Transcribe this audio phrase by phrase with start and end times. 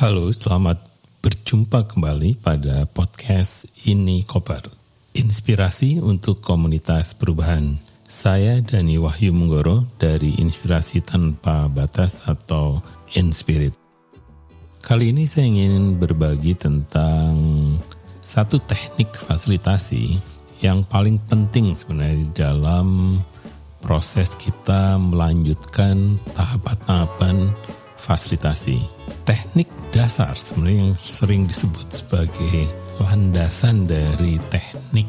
[0.00, 0.88] Halo, selamat
[1.20, 4.72] berjumpa kembali pada podcast Ini Koper.
[5.12, 7.76] Inspirasi untuk komunitas perubahan.
[8.08, 12.80] Saya Dani Wahyu Munggoro dari Inspirasi Tanpa Batas atau
[13.12, 13.76] Inspirit.
[14.80, 17.36] Kali ini saya ingin berbagi tentang
[18.24, 20.16] satu teknik fasilitasi
[20.64, 23.20] yang paling penting sebenarnya dalam
[23.84, 27.52] proses kita melanjutkan tahapan-tahapan
[28.00, 28.80] fasilitasi.
[29.28, 29.68] Teknik
[30.00, 32.64] dasar sebenarnya yang sering disebut sebagai
[33.04, 35.04] landasan dari teknik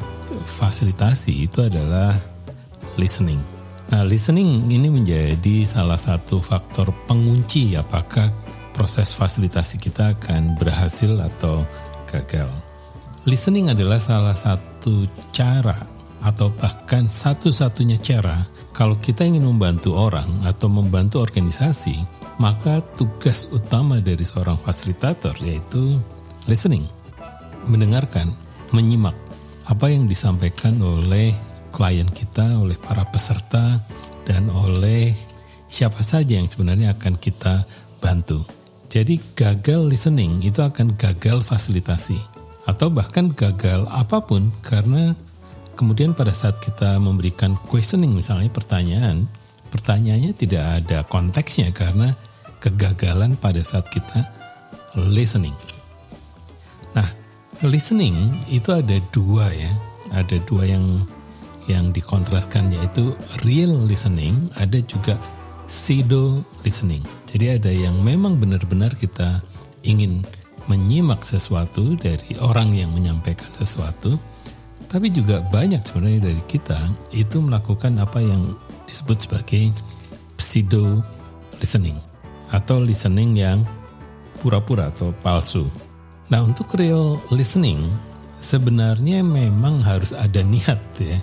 [0.59, 2.11] fasilitasi itu adalah
[2.99, 3.39] listening.
[3.87, 8.35] Nah, listening ini menjadi salah satu faktor pengunci apakah
[8.75, 11.63] proses fasilitasi kita akan berhasil atau
[12.11, 12.51] gagal.
[13.23, 15.87] Listening adalah salah satu cara
[16.21, 21.97] atau bahkan satu-satunya cara kalau kita ingin membantu orang atau membantu organisasi
[22.41, 26.01] maka tugas utama dari seorang fasilitator yaitu
[26.49, 26.89] listening,
[27.69, 28.33] mendengarkan,
[28.73, 29.13] menyimak
[29.69, 31.33] apa yang disampaikan oleh
[31.69, 33.79] klien kita, oleh para peserta,
[34.25, 35.13] dan oleh
[35.69, 37.63] siapa saja yang sebenarnya akan kita
[38.01, 38.43] bantu.
[38.91, 42.19] Jadi gagal listening itu akan gagal fasilitasi
[42.67, 45.15] atau bahkan gagal apa pun karena
[45.75, 49.25] kemudian pada saat kita memberikan questioning misalnya pertanyaan,
[49.71, 52.13] pertanyaannya tidak ada konteksnya karena
[52.61, 54.27] kegagalan pada saat kita
[54.95, 55.55] listening.
[56.93, 57.07] Nah,
[57.63, 59.71] listening itu ada dua ya,
[60.13, 61.07] ada dua yang
[61.69, 63.15] yang dikontraskan yaitu
[63.47, 65.15] real listening, ada juga
[65.71, 67.01] pseudo listening.
[67.31, 69.39] Jadi ada yang memang benar-benar kita
[69.87, 70.27] ingin
[70.69, 74.19] menyimak sesuatu dari orang yang menyampaikan sesuatu,
[74.91, 76.75] tapi juga banyak sebenarnya dari kita
[77.15, 78.59] itu melakukan apa yang
[78.91, 79.71] disebut sebagai
[80.35, 80.99] pseudo
[81.63, 81.95] listening
[82.51, 83.63] atau listening yang
[84.43, 85.63] pura-pura atau palsu.
[86.27, 87.87] Nah, untuk real listening
[88.43, 91.15] sebenarnya memang harus ada niat ya.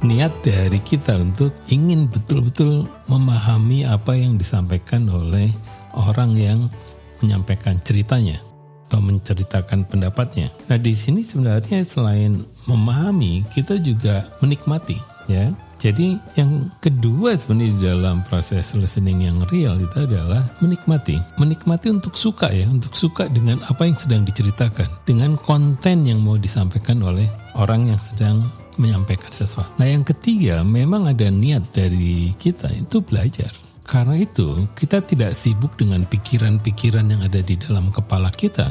[0.00, 5.52] Niat dari kita untuk ingin betul-betul memahami apa yang disampaikan oleh
[5.92, 6.72] orang yang
[7.20, 8.40] menyampaikan ceritanya
[8.90, 10.50] atau menceritakan pendapatnya.
[10.66, 14.98] Nah, di sini sebenarnya selain memahami, kita juga menikmati
[15.30, 21.16] ya jadi yang kedua sebenarnya dalam proses listening yang real itu adalah menikmati.
[21.40, 25.08] Menikmati untuk suka ya, untuk suka dengan apa yang sedang diceritakan.
[25.08, 27.24] Dengan konten yang mau disampaikan oleh
[27.56, 28.44] orang yang sedang
[28.76, 29.72] menyampaikan sesuatu.
[29.80, 33.48] Nah yang ketiga memang ada niat dari kita itu belajar.
[33.90, 38.70] Karena itu kita tidak sibuk dengan pikiran-pikiran yang ada di dalam kepala kita,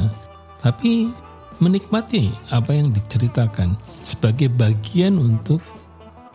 [0.63, 1.11] tapi
[1.59, 5.59] menikmati apa yang diceritakan sebagai bagian untuk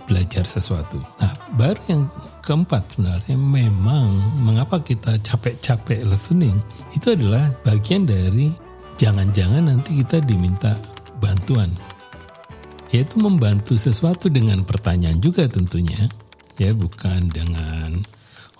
[0.04, 1.00] belajar sesuatu.
[1.16, 2.02] Nah, baru yang
[2.44, 6.60] keempat sebenarnya memang mengapa kita capek-capek listening
[6.92, 8.52] itu adalah bagian dari
[9.00, 10.76] jangan-jangan nanti kita diminta
[11.24, 11.72] bantuan.
[12.92, 16.04] Yaitu membantu sesuatu dengan pertanyaan juga tentunya.
[16.60, 17.98] Ya, bukan dengan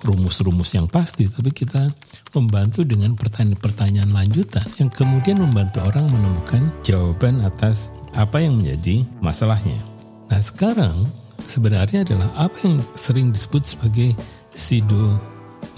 [0.03, 1.93] rumus-rumus yang pasti, tapi kita
[2.35, 9.79] membantu dengan pertanyaan-pertanyaan lanjutan yang kemudian membantu orang menemukan jawaban atas apa yang menjadi masalahnya.
[10.29, 11.07] Nah sekarang
[11.47, 14.17] sebenarnya adalah apa yang sering disebut sebagai
[14.53, 15.19] pseudo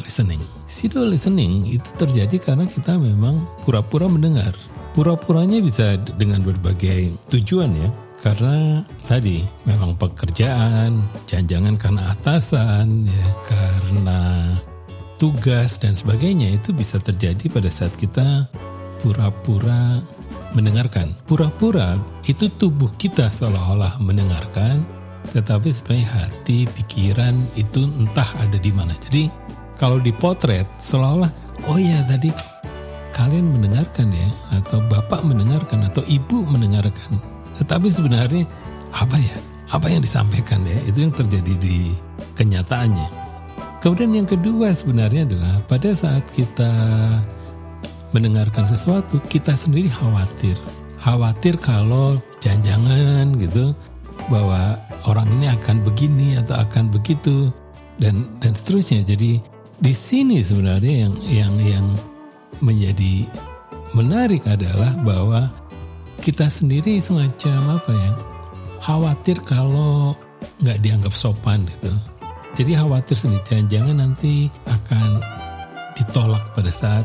[0.00, 0.42] listening.
[0.66, 4.52] Pseudo listening itu terjadi karena kita memang pura-pura mendengar.
[4.96, 7.88] Pura-puranya bisa dengan berbagai tujuan ya.
[8.24, 14.20] Karena tadi memang pekerjaan, jangan-jangan karena atasan, ya, karena
[15.16, 18.48] tugas dan sebagainya itu bisa terjadi pada saat kita
[19.04, 20.00] pura-pura
[20.56, 21.12] mendengarkan.
[21.28, 24.82] Pura-pura itu tubuh kita seolah-olah mendengarkan,
[25.30, 28.96] tetapi sebenarnya hati, pikiran itu entah ada di mana.
[28.96, 29.28] Jadi
[29.76, 31.28] kalau dipotret seolah-olah
[31.68, 32.32] oh ya tadi
[33.12, 37.35] kalian mendengarkan ya atau bapak mendengarkan atau ibu mendengarkan.
[37.62, 38.44] Tetapi sebenarnya
[38.92, 39.36] apa ya?
[39.74, 40.78] Apa yang disampaikan ya?
[40.86, 41.90] Itu yang terjadi di
[42.38, 43.26] kenyataannya.
[43.82, 46.70] Kemudian yang kedua sebenarnya adalah pada saat kita
[48.14, 50.56] mendengarkan sesuatu, kita sendiri khawatir.
[51.02, 53.76] Khawatir kalau jangan-jangan gitu
[54.32, 57.52] bahwa orang ini akan begini atau akan begitu
[58.00, 59.04] dan dan seterusnya.
[59.06, 59.38] Jadi
[59.78, 61.86] di sini sebenarnya yang yang yang
[62.64, 63.28] menjadi
[63.92, 65.52] menarik adalah bahwa
[66.20, 68.12] kita sendiri semacam apa ya
[68.82, 70.14] khawatir kalau
[70.62, 71.92] nggak dianggap sopan gitu.
[72.56, 75.20] Jadi khawatir sendiri jangan-jangan nanti akan
[75.96, 77.04] ditolak pada saat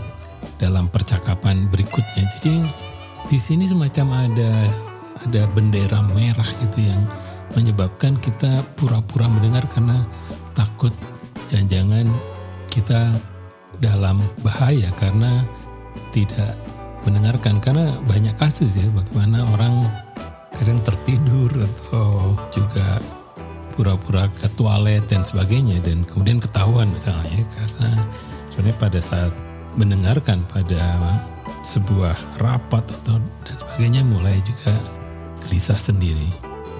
[0.59, 2.23] dalam percakapan berikutnya.
[2.37, 2.63] Jadi
[3.27, 4.51] di sini semacam ada
[5.27, 7.05] ada bendera merah gitu yang
[7.53, 10.07] menyebabkan kita pura-pura mendengar karena
[10.55, 10.95] takut
[11.51, 12.07] jangan-jangan
[12.71, 13.11] kita
[13.83, 15.43] dalam bahaya karena
[16.15, 16.55] tidak
[17.05, 19.89] mendengarkan karena banyak kasus ya bagaimana orang
[20.57, 23.01] kadang tertidur atau juga
[23.73, 27.89] pura-pura ke toilet dan sebagainya dan kemudian ketahuan misalnya karena
[28.51, 29.33] sebenarnya pada saat
[29.79, 30.99] mendengarkan pada
[31.63, 34.75] sebuah rapat atau dan sebagainya mulai juga
[35.47, 36.29] gelisah sendiri.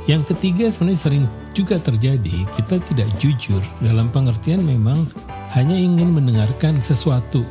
[0.09, 5.05] Yang ketiga sebenarnya sering juga terjadi kita tidak jujur dalam pengertian memang
[5.53, 7.45] hanya ingin mendengarkan sesuatu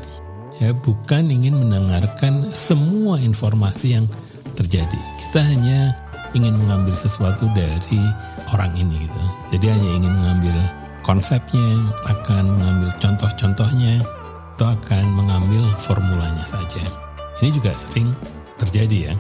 [0.61, 4.07] ya bukan ingin mendengarkan semua informasi yang
[4.55, 5.01] terjadi.
[5.27, 5.97] Kita hanya
[6.37, 8.01] ingin mengambil sesuatu dari
[8.53, 9.23] orang ini gitu.
[9.57, 10.57] Jadi hanya ingin mengambil
[11.03, 14.05] konsepnya, akan mengambil contoh-contohnya,
[14.55, 16.85] atau akan mengambil formulanya saja.
[17.41, 18.13] Ini juga sering
[18.61, 19.15] terjadi ya.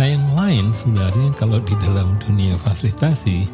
[0.00, 3.46] Nah yang lain sebenarnya kalau di dalam dunia fasilitasi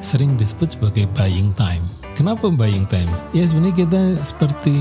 [0.00, 1.84] sering disebut sebagai buying time.
[2.16, 3.12] Kenapa buying time?
[3.36, 4.78] Ya sebenarnya kita seperti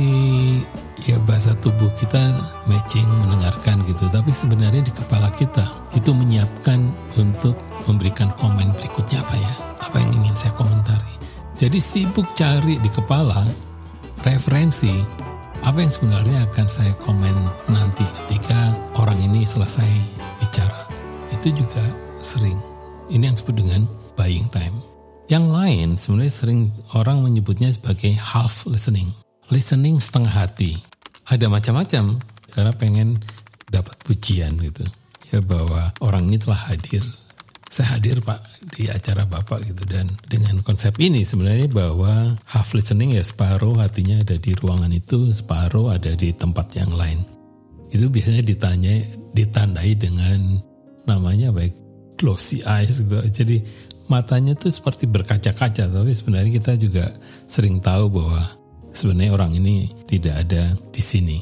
[1.03, 2.31] ya bahasa tubuh kita
[2.67, 4.07] matching mendengarkan gitu.
[4.07, 5.63] Tapi sebenarnya di kepala kita
[5.95, 7.55] itu menyiapkan untuk
[7.87, 9.53] memberikan komen berikutnya apa ya.
[9.83, 11.13] Apa yang ingin saya komentari?
[11.59, 13.45] Jadi sibuk cari di kepala
[14.23, 14.91] referensi
[15.63, 17.35] apa yang sebenarnya akan saya komen
[17.71, 19.87] nanti ketika orang ini selesai
[20.39, 20.87] bicara?
[21.31, 21.83] Itu juga
[22.19, 22.59] sering.
[23.11, 23.81] Ini yang disebut dengan
[24.15, 24.79] buying time.
[25.31, 26.61] Yang lain sebenarnya sering
[26.95, 29.11] orang menyebutnya sebagai half listening.
[29.51, 30.92] Listening setengah hati
[31.27, 32.19] ada macam-macam
[32.51, 33.19] karena pengen
[33.71, 34.85] dapat pujian gitu.
[35.33, 37.01] Ya bahwa orang ini telah hadir.
[37.73, 38.45] Saya hadir pak
[38.77, 39.81] di acara bapak gitu.
[39.89, 45.33] Dan dengan konsep ini sebenarnya bahwa half listening ya separuh hatinya ada di ruangan itu
[45.33, 47.25] separuh ada di tempat yang lain.
[47.89, 48.95] Itu biasanya ditanya
[49.33, 50.61] ditandai dengan
[51.09, 51.73] namanya baik
[52.21, 53.17] glossy eyes gitu.
[53.25, 53.57] Jadi
[54.05, 57.09] matanya tuh seperti berkaca-kaca tapi sebenarnya kita juga
[57.49, 58.45] sering tahu bahwa
[58.93, 61.37] sebenarnya orang ini tidak ada di sini.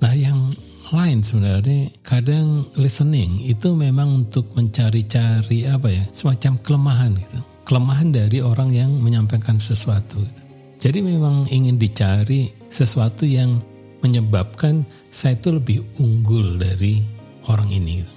[0.00, 0.54] Nah yang
[0.94, 7.38] lain sebenarnya kadang listening itu memang untuk mencari-cari apa ya semacam kelemahan gitu.
[7.66, 10.22] Kelemahan dari orang yang menyampaikan sesuatu.
[10.22, 10.42] Gitu.
[10.86, 13.58] Jadi memang ingin dicari sesuatu yang
[14.06, 17.02] menyebabkan saya itu lebih unggul dari
[17.50, 18.06] orang ini.
[18.06, 18.12] Gitu.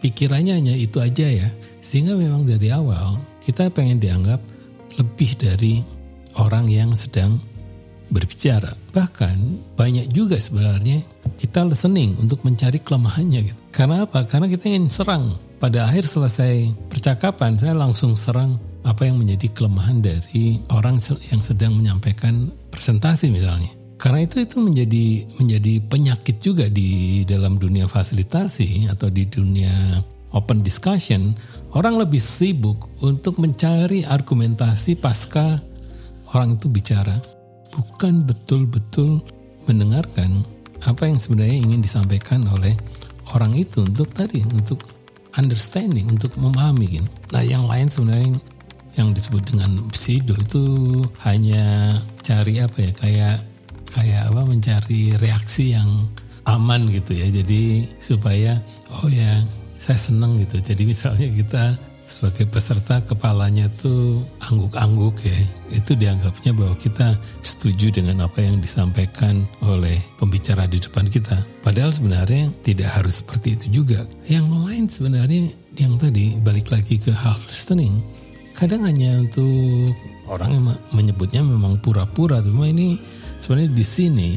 [0.00, 1.48] Pikirannya hanya itu aja ya.
[1.84, 4.40] Sehingga memang dari awal kita pengen dianggap
[4.96, 5.84] lebih dari
[6.40, 7.36] orang yang sedang
[8.10, 8.74] berbicara.
[8.92, 9.38] Bahkan
[9.78, 11.00] banyak juga sebenarnya
[11.38, 13.60] kita listening untuk mencari kelemahannya gitu.
[13.72, 14.26] Karena apa?
[14.26, 15.38] Karena kita ingin serang.
[15.62, 20.96] Pada akhir selesai percakapan saya langsung serang apa yang menjadi kelemahan dari orang
[21.30, 23.70] yang sedang menyampaikan presentasi misalnya.
[24.00, 30.00] Karena itu itu menjadi menjadi penyakit juga di dalam dunia fasilitasi atau di dunia
[30.32, 31.36] open discussion,
[31.76, 35.60] orang lebih sibuk untuk mencari argumentasi pasca
[36.32, 37.20] orang itu bicara
[37.74, 39.22] bukan betul-betul
[39.66, 40.42] mendengarkan
[40.86, 42.74] apa yang sebenarnya ingin disampaikan oleh
[43.36, 44.80] orang itu untuk tadi untuk
[45.38, 47.08] understanding untuk memahami gitu.
[47.30, 48.34] Nah yang lain sebenarnya
[48.98, 50.64] yang disebut dengan pseudo itu
[51.22, 53.36] hanya cari apa ya kayak
[53.94, 56.10] kayak apa mencari reaksi yang
[56.48, 57.30] aman gitu ya.
[57.30, 58.58] Jadi supaya
[58.90, 59.44] oh ya
[59.78, 60.58] saya senang gitu.
[60.58, 61.64] Jadi misalnya kita
[62.10, 65.38] sebagai peserta kepalanya tuh angguk-angguk ya.
[65.70, 67.14] Itu dianggapnya bahwa kita
[67.46, 71.38] setuju dengan apa yang disampaikan oleh pembicara di depan kita.
[71.62, 74.02] Padahal sebenarnya tidak harus seperti itu juga.
[74.26, 75.40] Yang lain sebenarnya
[75.78, 78.02] yang tadi balik lagi ke half listening.
[78.58, 79.94] Kadang hanya untuk
[80.26, 82.98] orang yang menyebutnya memang pura-pura cuma ini
[83.38, 84.30] sebenarnya di sini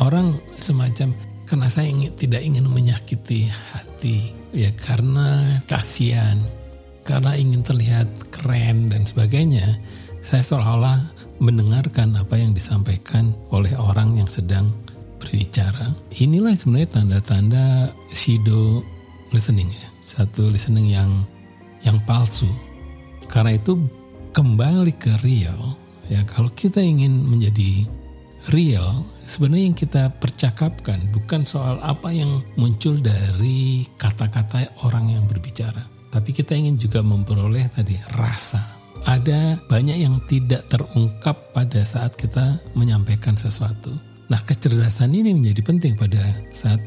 [0.00, 1.12] orang semacam
[1.44, 6.38] karena saya ingin, tidak ingin menyakiti hati ya karena kasihan
[7.04, 9.80] karena ingin terlihat keren dan sebagainya,
[10.20, 11.00] saya seolah-olah
[11.40, 14.68] mendengarkan apa yang disampaikan oleh orang yang sedang
[15.16, 15.96] berbicara.
[16.20, 17.66] Inilah sebenarnya tanda-tanda
[18.12, 18.84] pseudo
[19.32, 21.24] listening ya, satu listening yang
[21.80, 22.48] yang palsu.
[23.32, 23.80] Karena itu
[24.36, 25.76] kembali ke real,
[26.12, 27.88] ya kalau kita ingin menjadi
[28.52, 35.99] real, sebenarnya yang kita percakapkan bukan soal apa yang muncul dari kata-kata orang yang berbicara
[36.10, 38.78] tapi kita ingin juga memperoleh tadi rasa.
[39.06, 43.96] Ada banyak yang tidak terungkap pada saat kita menyampaikan sesuatu.
[44.28, 46.20] Nah, kecerdasan ini menjadi penting pada
[46.52, 46.82] saat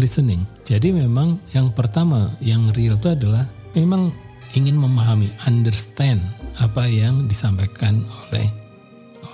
[0.00, 0.48] listening.
[0.64, 3.44] Jadi memang yang pertama yang real itu adalah
[3.76, 4.14] memang
[4.56, 6.24] ingin memahami, understand
[6.56, 8.48] apa yang disampaikan oleh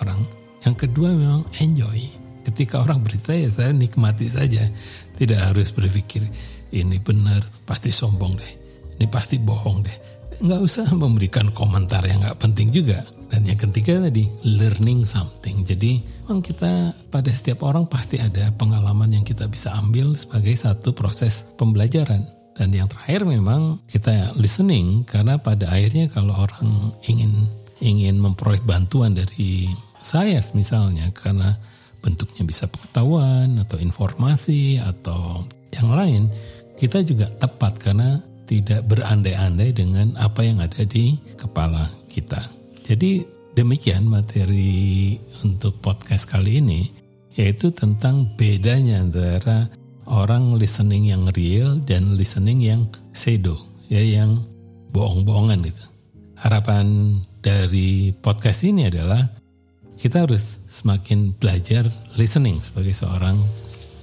[0.03, 0.27] orang.
[0.67, 2.09] Yang kedua memang enjoy.
[2.45, 4.67] Ketika orang bercerita ya saya nikmati saja.
[5.15, 6.27] Tidak harus berpikir
[6.75, 8.64] ini benar, pasti sombong deh
[8.99, 9.99] ini pasti bohong deh.
[10.35, 13.07] nggak usah memberikan komentar yang nggak penting juga.
[13.31, 15.67] Dan yang ketiga tadi, learning something.
[15.67, 20.95] Jadi memang kita pada setiap orang pasti ada pengalaman yang kita bisa ambil sebagai satu
[20.95, 22.27] proses pembelajaran.
[22.55, 27.51] Dan yang terakhir memang kita listening karena pada akhirnya kalau orang ingin
[27.83, 29.67] ingin memperoleh bantuan dari
[29.99, 31.59] saya misalnya karena
[31.99, 35.43] bentuknya bisa pengetahuan atau informasi atau
[35.75, 36.23] yang lain,
[36.79, 42.41] kita juga tepat karena tidak berandai-andai dengan apa yang ada di kepala kita.
[42.85, 43.25] Jadi
[43.57, 46.83] demikian materi untuk podcast kali ini
[47.35, 49.67] yaitu tentang bedanya antara
[50.07, 53.59] orang listening yang real dan listening yang pseudo
[53.91, 54.45] ya yang
[54.95, 55.85] bohong-bohongan gitu.
[56.39, 59.25] Harapan dari podcast ini adalah
[59.95, 61.87] kita harus semakin belajar
[62.19, 63.39] listening sebagai seorang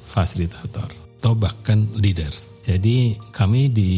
[0.08, 2.58] fasilitator atau bahkan leaders.
[2.66, 3.94] Jadi kami di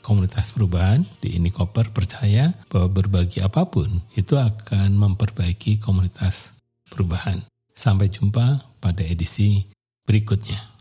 [0.00, 6.56] komunitas perubahan di ini koper percaya bahwa berbagi apa pun itu akan memperbaiki komunitas
[6.88, 7.44] perubahan.
[7.76, 9.68] Sampai jumpa pada edisi
[10.08, 10.77] berikutnya.